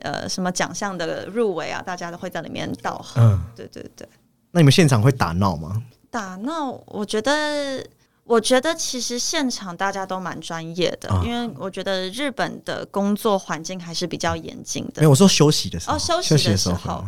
[0.03, 3.21] 呃什么奖项的入围啊，大家都会在里面道贺。
[3.21, 4.07] 嗯，对对对。
[4.53, 5.83] 那你们现场会打闹吗？
[6.11, 7.85] 打闹，我觉得，
[8.25, 15.01] 我觉得其实现场大家都蛮专业的，因为我觉得日本的工作环境还是比较严谨的。
[15.01, 17.05] 没有，我说休息的时候，哦，休息的时候，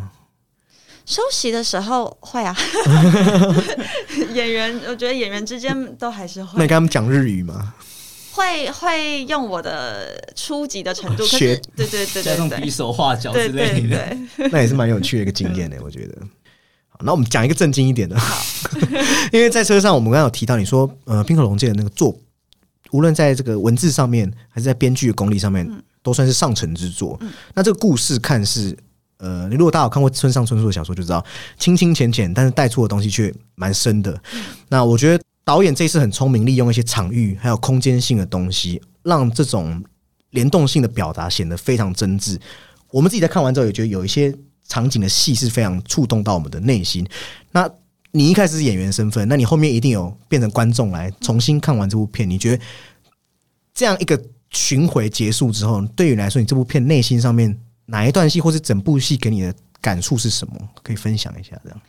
[1.07, 2.57] 休息的时候会啊。
[4.35, 6.53] 演员，我觉得演员之间都还是会。
[6.55, 7.75] 那跟他们讲日语吗？
[8.33, 14.17] 会会用我的初级的程度，学对对对对对，比手画脚之类的，
[14.53, 16.17] 那也是蛮有趣的一个经验的，我觉得。
[17.05, 18.17] 那我们讲一个正经一点的，
[19.33, 22.15] 因为在车上我们刚刚有提到，你说呃，冰河龙界的那个作，
[22.91, 25.67] 无论在这个文字上面，还是在编剧的功力上面，
[26.03, 27.19] 都算是上乘之作。
[27.55, 28.77] 那这个故事看似
[29.19, 31.25] 呃，你如果大家有看过村上春树的小说，就知道
[31.59, 34.21] 清清浅浅，但是带出的东西却蛮深的。
[34.69, 39.83] 那我觉得导演这次很聪明，利用一些场域还有空间性的东西，让这种
[40.31, 42.39] 联动性的表达显得非常真挚。
[42.91, 44.35] 我们自己在看完之后，也觉得有一些。
[44.71, 47.05] 场景的戏是非常触动到我们的内心。
[47.51, 47.69] 那
[48.13, 52.29] 你一开始是演员身份，那你后面一定有变成观众来重新看完这部片。
[52.29, 52.63] 你觉得
[53.75, 60.55] 这样一个巡回结束之后，对于来说，你这部片内心上面哪一段戏，或是整部戏给你的感触是什么？
[60.85, 61.81] 可以分享一下这样。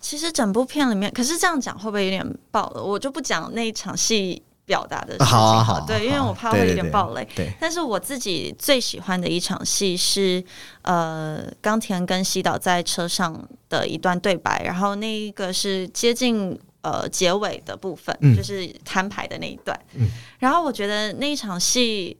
[0.00, 2.82] 其实整部片里面，可是这样讲会不会有点爆了？
[2.82, 4.42] 我就不讲那一场戏。
[4.70, 7.26] 表达的事情，好，对，因为我怕会有点暴雷。
[7.34, 10.42] 对，但是我自己最喜欢的一场戏是，
[10.82, 13.36] 呃，冈田跟西岛在车上
[13.68, 19.76] 的一段对白，然后那一个是接近呃结尾的部分，就是摊牌的那一段。
[19.94, 20.06] 嗯，
[20.38, 22.16] 然后我觉得那一场戏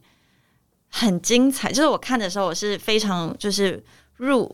[0.89, 3.81] 很精彩，就是我看的时候我是非常就是
[4.17, 4.51] 入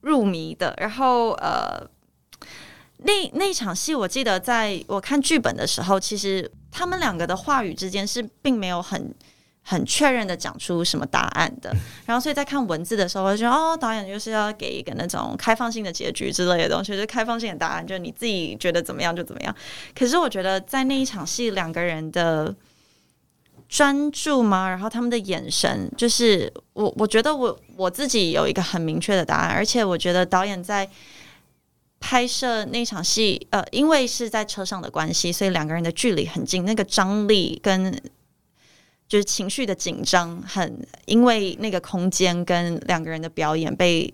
[0.00, 1.86] 入迷的，然后呃。
[3.04, 9.14] 那那场戏，我记得在我看剧本的时候，其实他们两个的话语之间是并没有很
[9.62, 11.70] 很确认的讲出什么答案的。
[12.06, 19.54] 然后，所以在看文字的时候，我就觉得哦，导演就是要给一个那种开放性的结局之类的东西，就是开放性的答案，就是你自己觉得怎么样就怎么样。
[19.94, 22.54] 可是，我觉得在那一场戏，两个人的
[23.68, 24.66] 专注吗？
[24.70, 30.88] 然后他们的眼神，就是我我觉得我我自己有一个很明确的答案，而且我觉得导演在。
[32.06, 37.90] 拍摄那场戏，呃，因为是在车上的关系，所以两个人的距离很近，那个张力跟
[39.08, 44.12] 就是情绪的紧张，很因为那个空间跟两个人的表演被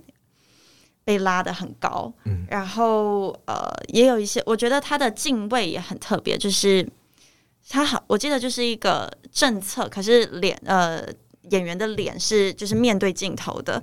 [1.05, 2.46] 被拉得很高，嗯。
[2.48, 6.88] 然后呃，也有一些，我觉得他的敬畏也很特别，就是
[7.68, 11.05] 他好，我记得就是一个政策，可是脸呃
[11.50, 13.83] 演员的脸是就是面对镜头的，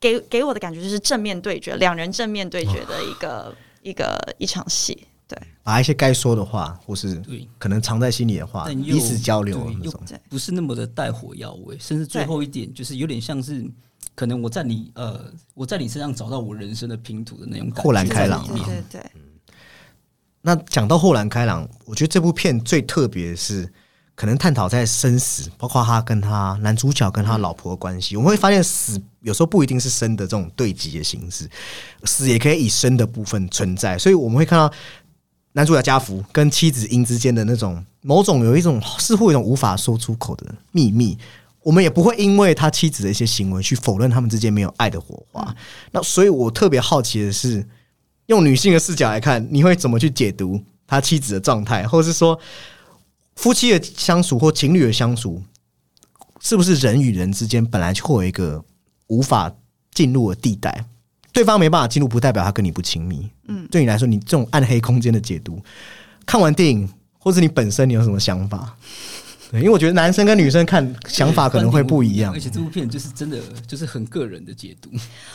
[0.00, 7.22] 给给我的感觉就是正面对决，两人正面对决的一个一个一场戏，对，把一些该说的话，或是，
[7.58, 10.00] 可能藏在心里的话，彼此交流又那种。
[10.28, 13.64] 不是那么的带火药味，甚至最后一点就是有点像是。
[14.12, 19.10] 可能我在你呃，我在你身上找到我人生的拼图的那种，豁然开朗对对对，
[20.42, 23.72] 那讲到豁然开朗，我觉得这部片最特别的是，
[24.20, 28.18] 可能探讨在生死，包括他跟他男主角跟他老婆的关系。
[28.18, 31.48] 我们会发现，死有时候不一定是生的这种对极的形式，
[32.04, 33.96] 死也可以以生的部分存在。
[33.96, 34.70] 所以我们会看到
[35.52, 41.16] 男主角家福跟妻子英之间的那种某种有一种似乎一种无法说出口的秘密。
[41.62, 45.56] 我们也不会因为他妻子的一些行为去否认他们之间没有爱的火花。
[45.92, 47.66] 那所以我特别好奇的是，
[48.26, 52.38] 用女性的视角来看，你会怎么去解读他妻子的状态，或者是说
[53.40, 55.42] 夫妻的相处或情侣的相处，
[56.42, 58.62] 是不是人与人之间本来就会有一个
[59.06, 59.50] 无法
[59.94, 60.84] 进入的地带？
[61.32, 63.30] 对方没办法进入，不代表他跟你不亲密。
[63.48, 65.58] 嗯，对你来说，你这种暗黑空间的解读，
[66.26, 66.86] 看完电影
[67.18, 68.76] 或者你本身你有什么想法？
[69.50, 72.32] 对，因为我觉得男生跟女生看想法可能会不一样。
[72.32, 72.38] 而。
[72.38, 74.90] 且这部片就是真的就是很个人的解读。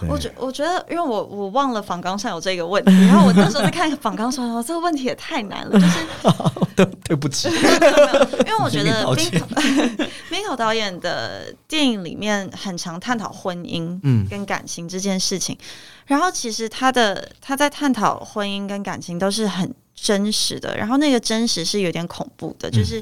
[0.08, 6.00] 我觉我觉得，因为我我忘了访纲上有这个问题，然后我那时候在看访纲说，哦，这个问题也太难了，就是
[6.76, 9.32] 对对不起， 因为我觉 先得道歉。
[9.32, 14.26] 冰口冰口导演的电影里面很常探讨婚姻嗯。
[14.30, 15.58] 跟感情这件事情，
[16.06, 23.02] 然后其实他的他在探讨婚姻跟感情都是很真实的，然后那个真实是有点恐怖的，就是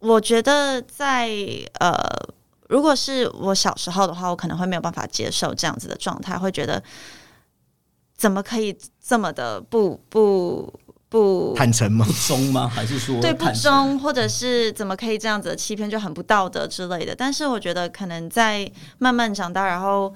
[0.00, 1.30] 我觉得在
[1.80, 1.96] 呃。
[2.68, 6.82] 如果是我小时候的话，我可能会没有办法接受这样子的状态，会觉得
[8.14, 10.70] 怎么可以这么的不不
[11.08, 12.04] 不坦诚吗？
[12.06, 12.68] 不忠吗？
[12.68, 13.46] 还是说对不？
[13.52, 17.14] 忠，或者是怎么可以这样子的欺骗，就很不道德之类的。
[17.14, 20.12] 但是我觉得可能在慢慢长大，然后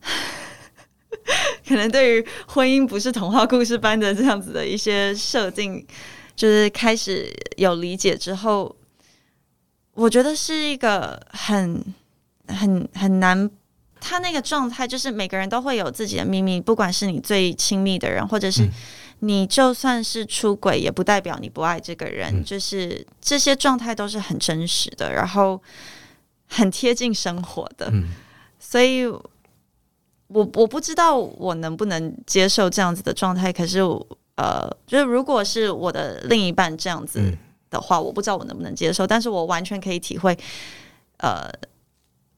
[1.68, 5.86] 可能对于婚姻不是童话故事般的这样子的一些设定，
[6.34, 8.74] 就是开始有理解之后，
[9.94, 11.84] 我觉得是一个很
[12.48, 13.50] 很很难。
[14.02, 18.66] 他那个状态就是每个人都会有自己的秘密，不管是你最亲密的人，或者是
[19.18, 22.42] 你就算是出轨，也不代表你不爱这个人。
[22.42, 25.60] 就是这些状态都是很真实的，然后
[26.48, 27.90] 很贴近生活的。
[27.92, 28.08] 嗯
[28.58, 33.52] 所以我我不知道我能不能接受这样子的状态。
[33.52, 33.80] 可是
[34.36, 37.36] 呃，就是如果是我的另一半这样子嗯
[37.70, 40.36] 的话，我不知道我能不能接受，但是我完全可以体会，
[41.18, 41.48] 呃，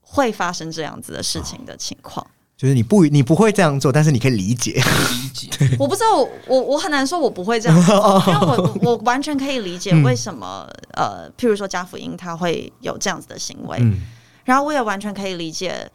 [0.01, 2.25] 会发生这样子的事情的情况。
[2.57, 4.73] 就是你不你不会这样做，但是你可以理解。
[4.73, 14.01] 理解，我不知道我我我很难说我不会这样做，因为我我 完全可以理解为什么、呃，譬如说家福音他会有这样子的行为，嗯
[14.45, 15.91] 然后我也完全可以理解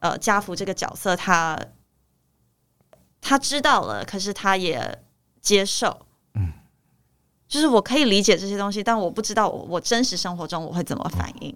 [0.00, 1.58] 呃家福这个角色他
[3.22, 4.98] 他知道了，可是他也
[5.40, 6.52] 接受，嗯，
[7.52, 11.54] 就是我可以理解这些东西，但我不知道我我真实生活中我会怎么反应。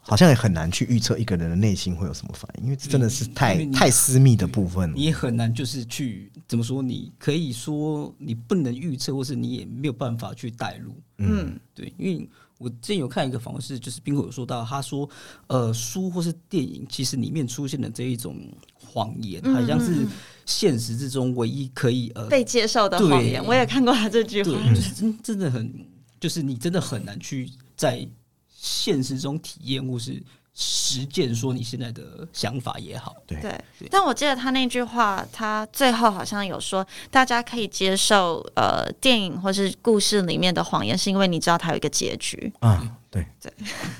[0.00, 4.96] 好像也很难去预测一个人的内心会有什么反应，因为这真的是太太私密的部分了。
[4.96, 6.82] 你也很难就是去怎么说？
[6.82, 10.92] 你可以说你不能预测，或是你也没有办法去带入。
[11.18, 12.28] 嗯对，因为
[12.62, 15.08] 我之前有看一个访问是，就是冰火有说到，他说，
[15.48, 18.36] 呃，书或是电影，其实里面出现的这一种
[18.78, 20.06] 谎言，嗯好像是
[20.46, 24.50] 现实之中唯一可以呃，被接受的谎言，我也看过他这句话。
[24.74, 25.72] 就是真真的很，
[26.20, 28.06] 就是你真的很难去在
[28.48, 30.22] 现实中体验或是
[30.54, 33.40] 实践说你现在的想法也好，对。
[33.40, 33.60] 对，
[33.90, 42.52] 但我记得他那句话，他最后好像有说，大家可以接受呃电影或是故事里面的谎言，是因为你知道它有一个结局。
[42.60, 43.26] 啊，对。
[43.40, 43.52] 对。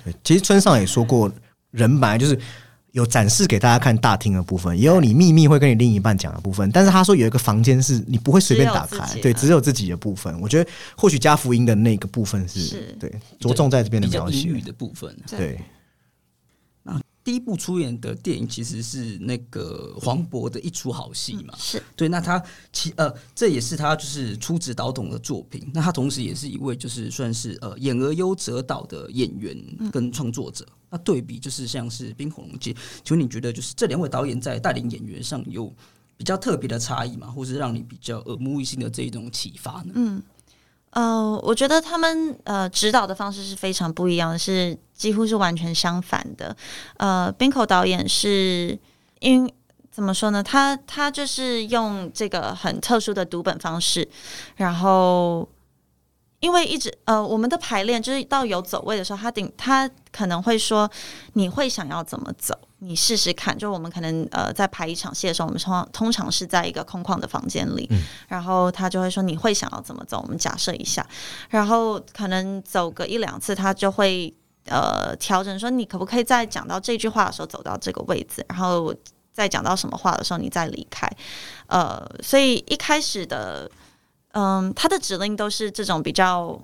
[0.05, 1.33] 对，其实村上也说过，
[1.71, 2.39] 人本来就是
[2.91, 6.71] 有展示给大家看大厅的部分，也有你秘密会跟你另一半讲的部分。
[6.71, 10.39] 但是他说有一个房间是你不会随便打开对，只有自己的部分。
[10.39, 12.97] 我觉得或许加福音的那个部分是是。
[13.01, 13.11] 对
[13.41, 15.17] 着重在这边的描写，的部分。
[15.27, 15.59] 对，
[17.25, 22.43] 第一部出演的电影其实是那个黄渤的一出好戏嘛，是对，那他
[22.73, 29.57] 其呃这也是他就是出指导董的作品，那他同时也是一位就是算是呃演而优则导的演员
[29.93, 30.67] 跟创作者。
[30.91, 35.73] 那对比就是像是冰火龙界，请问你觉得就是这两位导演在带领演员上有
[36.17, 37.29] 比较特别的差异吗？
[37.29, 40.23] 或是让你比较耳目一新的这一种启发呢？
[40.93, 46.57] 呃，我觉得他们呃指导的方式是非常不一样的，是几乎是完全相反的。
[46.99, 48.79] 呃，冰口导演是
[49.21, 49.51] 因
[49.91, 50.43] 怎么说呢？
[50.43, 54.07] 他他就是用这个很特殊的读本方式，
[54.57, 55.49] 然后
[56.41, 60.91] 因为一直呃，我们的排练就是到有走位的时候，他顶他可能会说
[61.35, 63.57] 你会想要怎么走，你试试看。
[63.57, 67.89] 就我们可能呃在排一场戏的时候，我们通通常是在一个空旷的房间里，
[68.29, 71.07] 然后他就会说你会想要怎么走，我们假设一下，
[71.49, 74.35] 然后可能走个一两次，他就会
[74.67, 78.95] 呃调整说你可不可以在讲到这句话的时候走到这个位置，然后
[79.33, 81.09] 再讲到什么话的时候你再离开。
[81.69, 83.71] 呃，所以一开始的。
[84.35, 86.59] 嗯，他的指令都是这种比较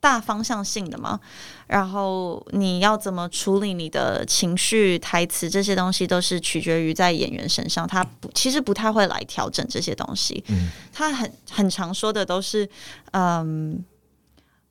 [0.00, 1.18] 大方向性的嘛，
[1.66, 7.86] 然后你要怎么处理你的情绪、台词这些东西，都是取决于在演员身上。
[7.86, 10.44] 他不，其实不太会来调整这些东西。
[10.48, 12.68] 嗯，他很很常说的都是，
[13.12, 13.84] 嗯。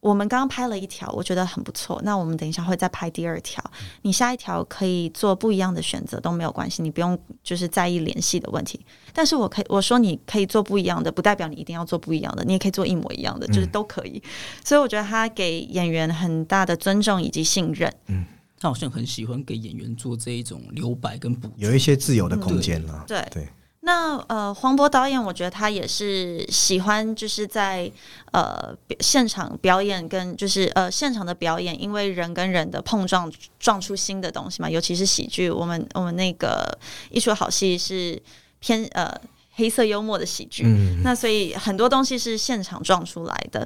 [0.08, 2.02] 我们刚刚拍了一条，我觉得很不错。
[2.04, 3.62] 那我们等一下会再拍第二条。
[4.04, 8.80] 你下一条可以做不一样的选择都没有关系，你不用就是在意联系的问题。
[9.14, 14.24] 但是我可以我说你可以做不一样的，不代表你一定要做不一样的，你也可以做一模一样的，就是都可以。
[14.64, 17.94] 所以我觉得他给演员很大的尊重以及信任。
[18.06, 18.26] 嗯，
[18.58, 23.04] 他好像很喜欢给演员做这一种留白跟补，有一些自由的空间了。
[23.06, 23.48] 对对。
[23.88, 27.90] 那呃，黄渤导演，我觉得他也是喜欢，就是在
[28.34, 34.70] 呃现场表演跟就是呃现场的表演，因为人跟人的碰撞撞出新的东西嘛。
[34.70, 36.78] 尤其是喜剧，我们我们那个
[37.10, 38.22] 一出好戏是
[38.60, 39.10] 偏呃
[39.54, 40.66] 黑色幽默的喜剧，
[41.02, 43.66] 那所以很多东西是现场撞出来的。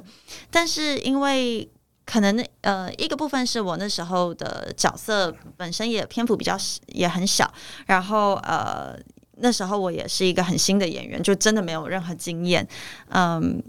[0.52, 1.68] 但是因为
[2.06, 6.56] 可能呃一个部分是我那时候的角色本身也篇幅比较
[6.86, 7.52] 也很小，
[7.86, 8.96] 然后呃。
[9.38, 12.66] 那时候我也是一个很新的演员，就真的没有任何经验。
[13.08, 13.62] 嗯，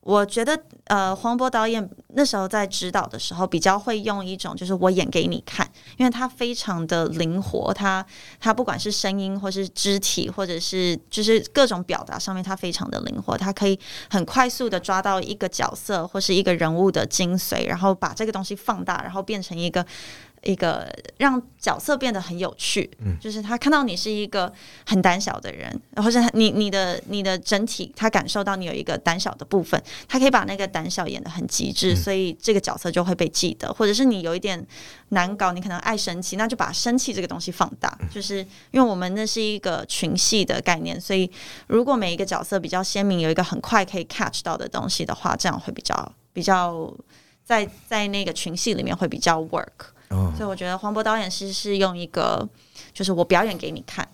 [0.00, 8.04] 我觉得呃，黄渤导演那时候在指导的时候，比较会用一种就是我演给你看，因为他非常的灵活，他
[8.38, 13.78] 他不管是声音或是肢体，或者是就是各种表达上面，他非常的灵活，他可以
[14.10, 19.86] 很快速的抓到一个角色或是一个人物的精髓，然后把这个东西放大，然后变成一个。
[20.46, 20.88] 一个
[21.18, 24.52] 让角色变得很有趣，嗯，就是他看到你是一个
[24.86, 33.72] 很胆小的人，或者你你的你的整体，他感受到你有一个胆小的部分，他可以把那个胆小演得很极致，所以这个角色就会被记得。
[33.74, 34.64] 或者是你有一点
[35.08, 38.38] 难搞，你可能爱生气，那就把生气这个东西放大，就是
[38.70, 41.28] 因为我们那是一个群戏的概念，所以
[41.66, 46.94] 如果每一个角色比较鲜明，有一个很快可以 catch 到的东西的话，这样会比较比较
[47.42, 49.95] 在在那个群戏里面会比较 work。
[50.36, 52.48] 所以我觉得黄渤导演是是用一个，
[52.92, 54.06] 就是我表演给你看，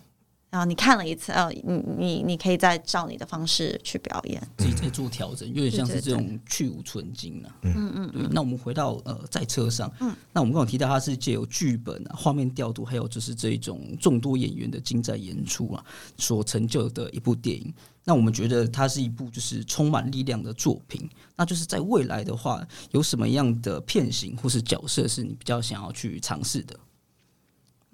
[0.53, 7.49] 然后你看了一次，呃，你你你可以再照你的方式去表演，自己再做调整，有点像是这种去无存精了。
[7.63, 8.27] 嗯嗯对。
[8.29, 15.83] 那我们回到呃在车上，嗯，那我们刚刚提到它是借由剧本啊、画面调度，还有就是这一种众多演员的精湛演出啊，
[16.19, 17.73] 所成就的一部电影。
[18.03, 21.09] 那我们觉得它是一部就是充满力量的作品。
[21.35, 26.79] 那就是在未来的话，有什么样的片型或是角色是你比较想要去尝试的？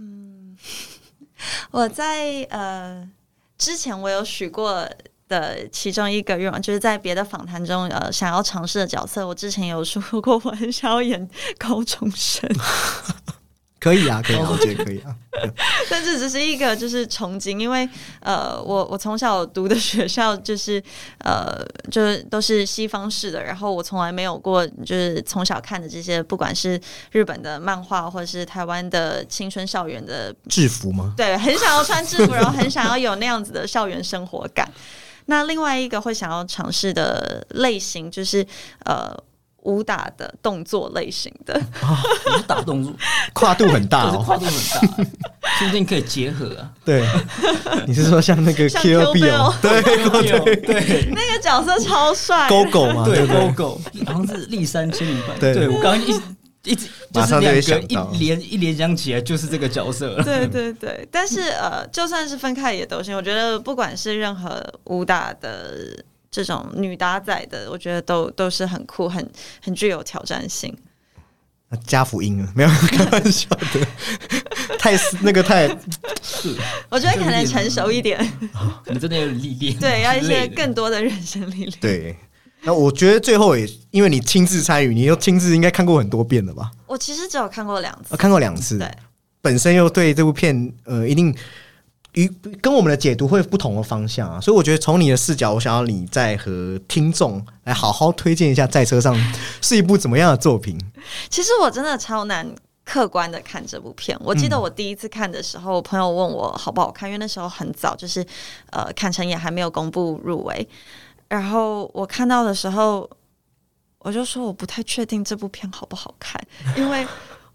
[0.01, 0.57] 嗯，
[1.71, 3.07] 我在呃
[3.57, 4.87] 之前我有许过
[5.27, 12.49] 的其中一个愿望，就是在别的访谈中呃想要尝试的角色，我之前有说过我很想要演高中生。
[13.79, 15.15] 可以啊，可以，我觉得可以啊。
[15.89, 17.87] 但这只是一个就是憧憬，因为
[18.19, 20.83] 呃，我我从小读的学校就是
[21.19, 26.79] 呃，就是都是西方式的，然后我从来没有过就是从小看的这些，不管是
[27.11, 31.13] 日本的漫画或者是台湾的青春校园的制服吗？
[31.15, 34.69] 对，很想要穿制服，然后很想要有那样子的校园生活感。
[35.27, 38.45] 那另外一个会想要尝试的类型就是
[38.83, 39.15] 呃。
[39.63, 41.59] 武打的动作类型的，
[42.37, 42.93] 武打动作
[43.33, 45.05] 跨度很大哦，跨度很大，
[45.57, 46.71] 说不定可以结合啊。
[46.85, 47.05] 对，
[47.85, 49.53] 你是说像那个哦？
[49.61, 55.37] 对对对，那个角色超帅，狗狗嘛，对狗狗，好像是立三千里版。
[55.39, 56.19] 对我刚刚一
[56.63, 60.21] 一直就是两个一连一连讲起来就是这个角色。
[60.23, 63.15] 对对对，但是呃，就算是分开也都行。
[63.15, 66.03] 我觉得不管是任何武打的。
[66.31, 69.31] 这种女搭载的，我觉得都都是很酷、很
[69.63, 70.75] 很具有挑战性。
[71.85, 73.87] 加福音啊，没有开玩笑的，
[74.79, 75.67] 太那个太
[76.19, 76.55] 是，
[76.89, 78.17] 我觉得可能成熟一点，
[78.83, 81.71] 可能真的有历练，对，要一些更多的人生历练。
[81.79, 82.17] 对，
[82.63, 86.71] 那我觉得最后也因为你亲自参与，你又亲自应该看过很多遍了吧？
[86.87, 88.91] 我其实只有看过两次，看过两次，对，
[89.39, 91.35] 本身又对这部片呃一定。
[92.23, 99.15] 与跟我们的解读会不同的方向啊，所以我觉得从你的视角，我想要你再和听众来好好推荐一下《在车上
[99.61, 100.79] 》是一部怎么样的作品。
[101.29, 102.49] 其实我真的超难
[102.83, 104.17] 客观的看这部片。
[104.21, 108.25] 我记得我第一次看的时候，我朋友问我好不好看，因为那时候很早，就是
[108.71, 110.67] 呃，坎城也还没有公布入围。
[111.27, 113.09] 然后我看到的时候，
[113.99, 116.41] 我就说我不太确定这部片好不好看，
[116.75, 117.07] 因为。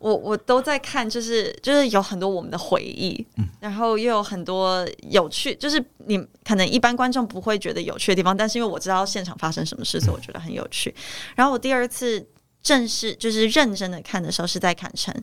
[0.04, 3.26] 我我都在看，就是就是有很多我们的回忆，
[3.58, 10.94] 然后又有很多有趣，就是你可能一般观众不会觉得有趣的地方，但是因为我知道现场发生什么事，所以我觉得很有趣。
[11.34, 12.22] 然后我第二次
[12.62, 15.14] 正式就是认真的看的时候是在坎城，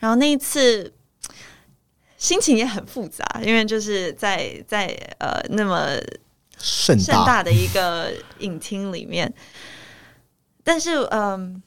[0.00, 0.92] 然后那一次
[2.18, 4.84] 心情也很复杂，因为就是在在
[5.18, 5.96] 呃那么
[6.58, 9.32] 盛盛大的一个影厅里面，
[10.62, 11.62] 但是嗯。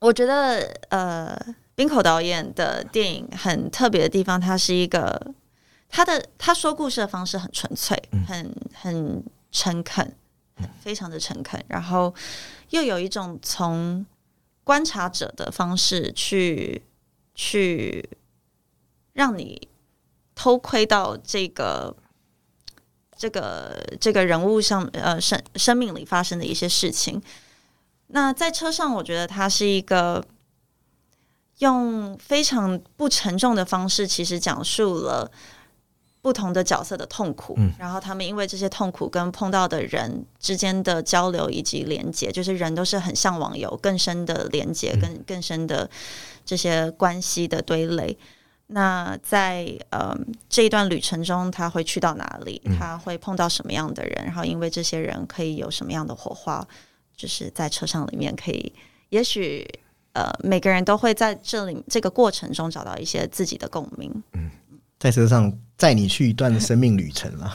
[0.00, 1.38] 我觉得呃，
[1.74, 5.34] 冰口导演的电影很特别的地方，他是一个
[5.88, 9.22] 他的他说故事的方式很纯粹，很很
[9.52, 10.16] 诚恳，
[10.80, 12.14] 非常的诚恳，然后
[12.70, 14.04] 又有一种从
[14.64, 16.82] 观察者的方式去
[17.34, 18.08] 去
[19.12, 19.68] 让你
[20.34, 21.94] 偷窥到这个
[23.18, 27.20] 这个这个人物上呃生生命里发生的一些事情。
[28.12, 30.24] 那在车上，我觉得他是一个
[31.58, 35.30] 用非常不沉重的方式，其实讲述了
[36.22, 45.88] 不同的角色的痛苦，然后他们因为这些痛苦跟碰到的人之间的交流以及连接，就是人都是很向往有更深的连接、跟更深的
[46.44, 48.18] 这些关系的堆垒。
[48.66, 50.16] 那在呃
[50.48, 52.60] 这一段旅程中，他会去到哪里？
[52.78, 54.24] 他会碰到什么样的人？
[54.26, 56.66] 然后因为这些人可以有什么样的火花？
[57.20, 58.72] 就是在车上里面可以，
[59.10, 59.68] 也许
[60.14, 64.10] 呃，每个人都会在这里这个过程中找到一些自己的共鸣。
[64.32, 64.50] 嗯，
[64.98, 67.52] 在车上载你去一段生命旅程了。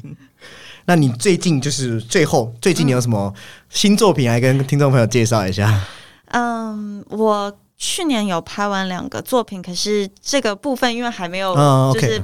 [0.84, 3.32] 那你最近就是最后最近你有什么
[3.70, 5.82] 新作品来跟听众朋友介绍一下？
[6.26, 7.58] 嗯，我。
[7.76, 11.54] 去年有拍完两个作品，可是这个部分因为还没有，
[11.92, 12.22] 就是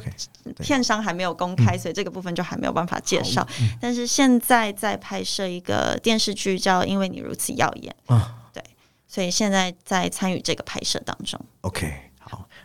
[0.58, 3.46] 片商还没有公开，所以这个部分就还没有办法介绍。
[3.80, 8.62] 但是现在在拍摄一个电视剧，叫《因为你如此耀眼》啊，对，
[9.06, 11.38] 所以现在在参与这个拍摄当中。
[11.62, 12.09] OK，好，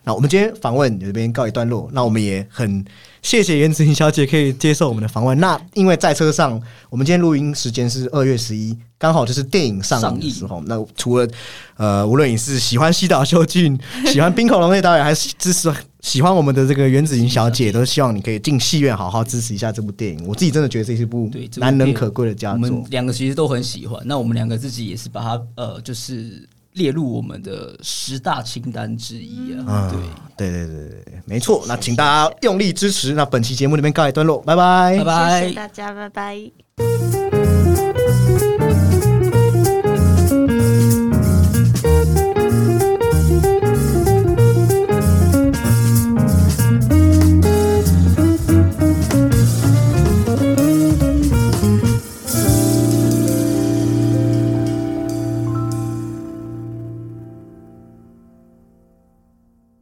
[0.06, 2.86] 那我们今天访问这边告一段落，那我们也很。
[3.22, 5.36] 谢谢袁子婷小姐可以接受我们的访问。
[5.40, 10.62] 那因为在车上，我们今天录音时间是二月十一，刚好就是电影上映的时候。
[10.68, 11.28] 那除了
[11.76, 13.76] 呃，无论你是喜欢西岛秀俊、
[14.06, 20.24] 喜欢冰口龙那导演，还是支持喜欢我们的这个袁子云小姐，都希望你可以进戏院好好支持一下这部电影。
[20.28, 22.70] 我自己真的觉得这是一部难能可贵的佳作。
[22.70, 24.00] 我们两个其实都很喜欢。
[24.06, 26.48] 那我们两个自己也是把它呃，就是。
[26.76, 29.92] 列入我们的十大清单之一啊！
[30.38, 31.64] 对对对对对，没错。
[31.68, 33.14] 那请大家用力支持。
[33.14, 37.35] 那本期节目这边告一段落，拜拜，拜拜，谢谢大家，拜拜。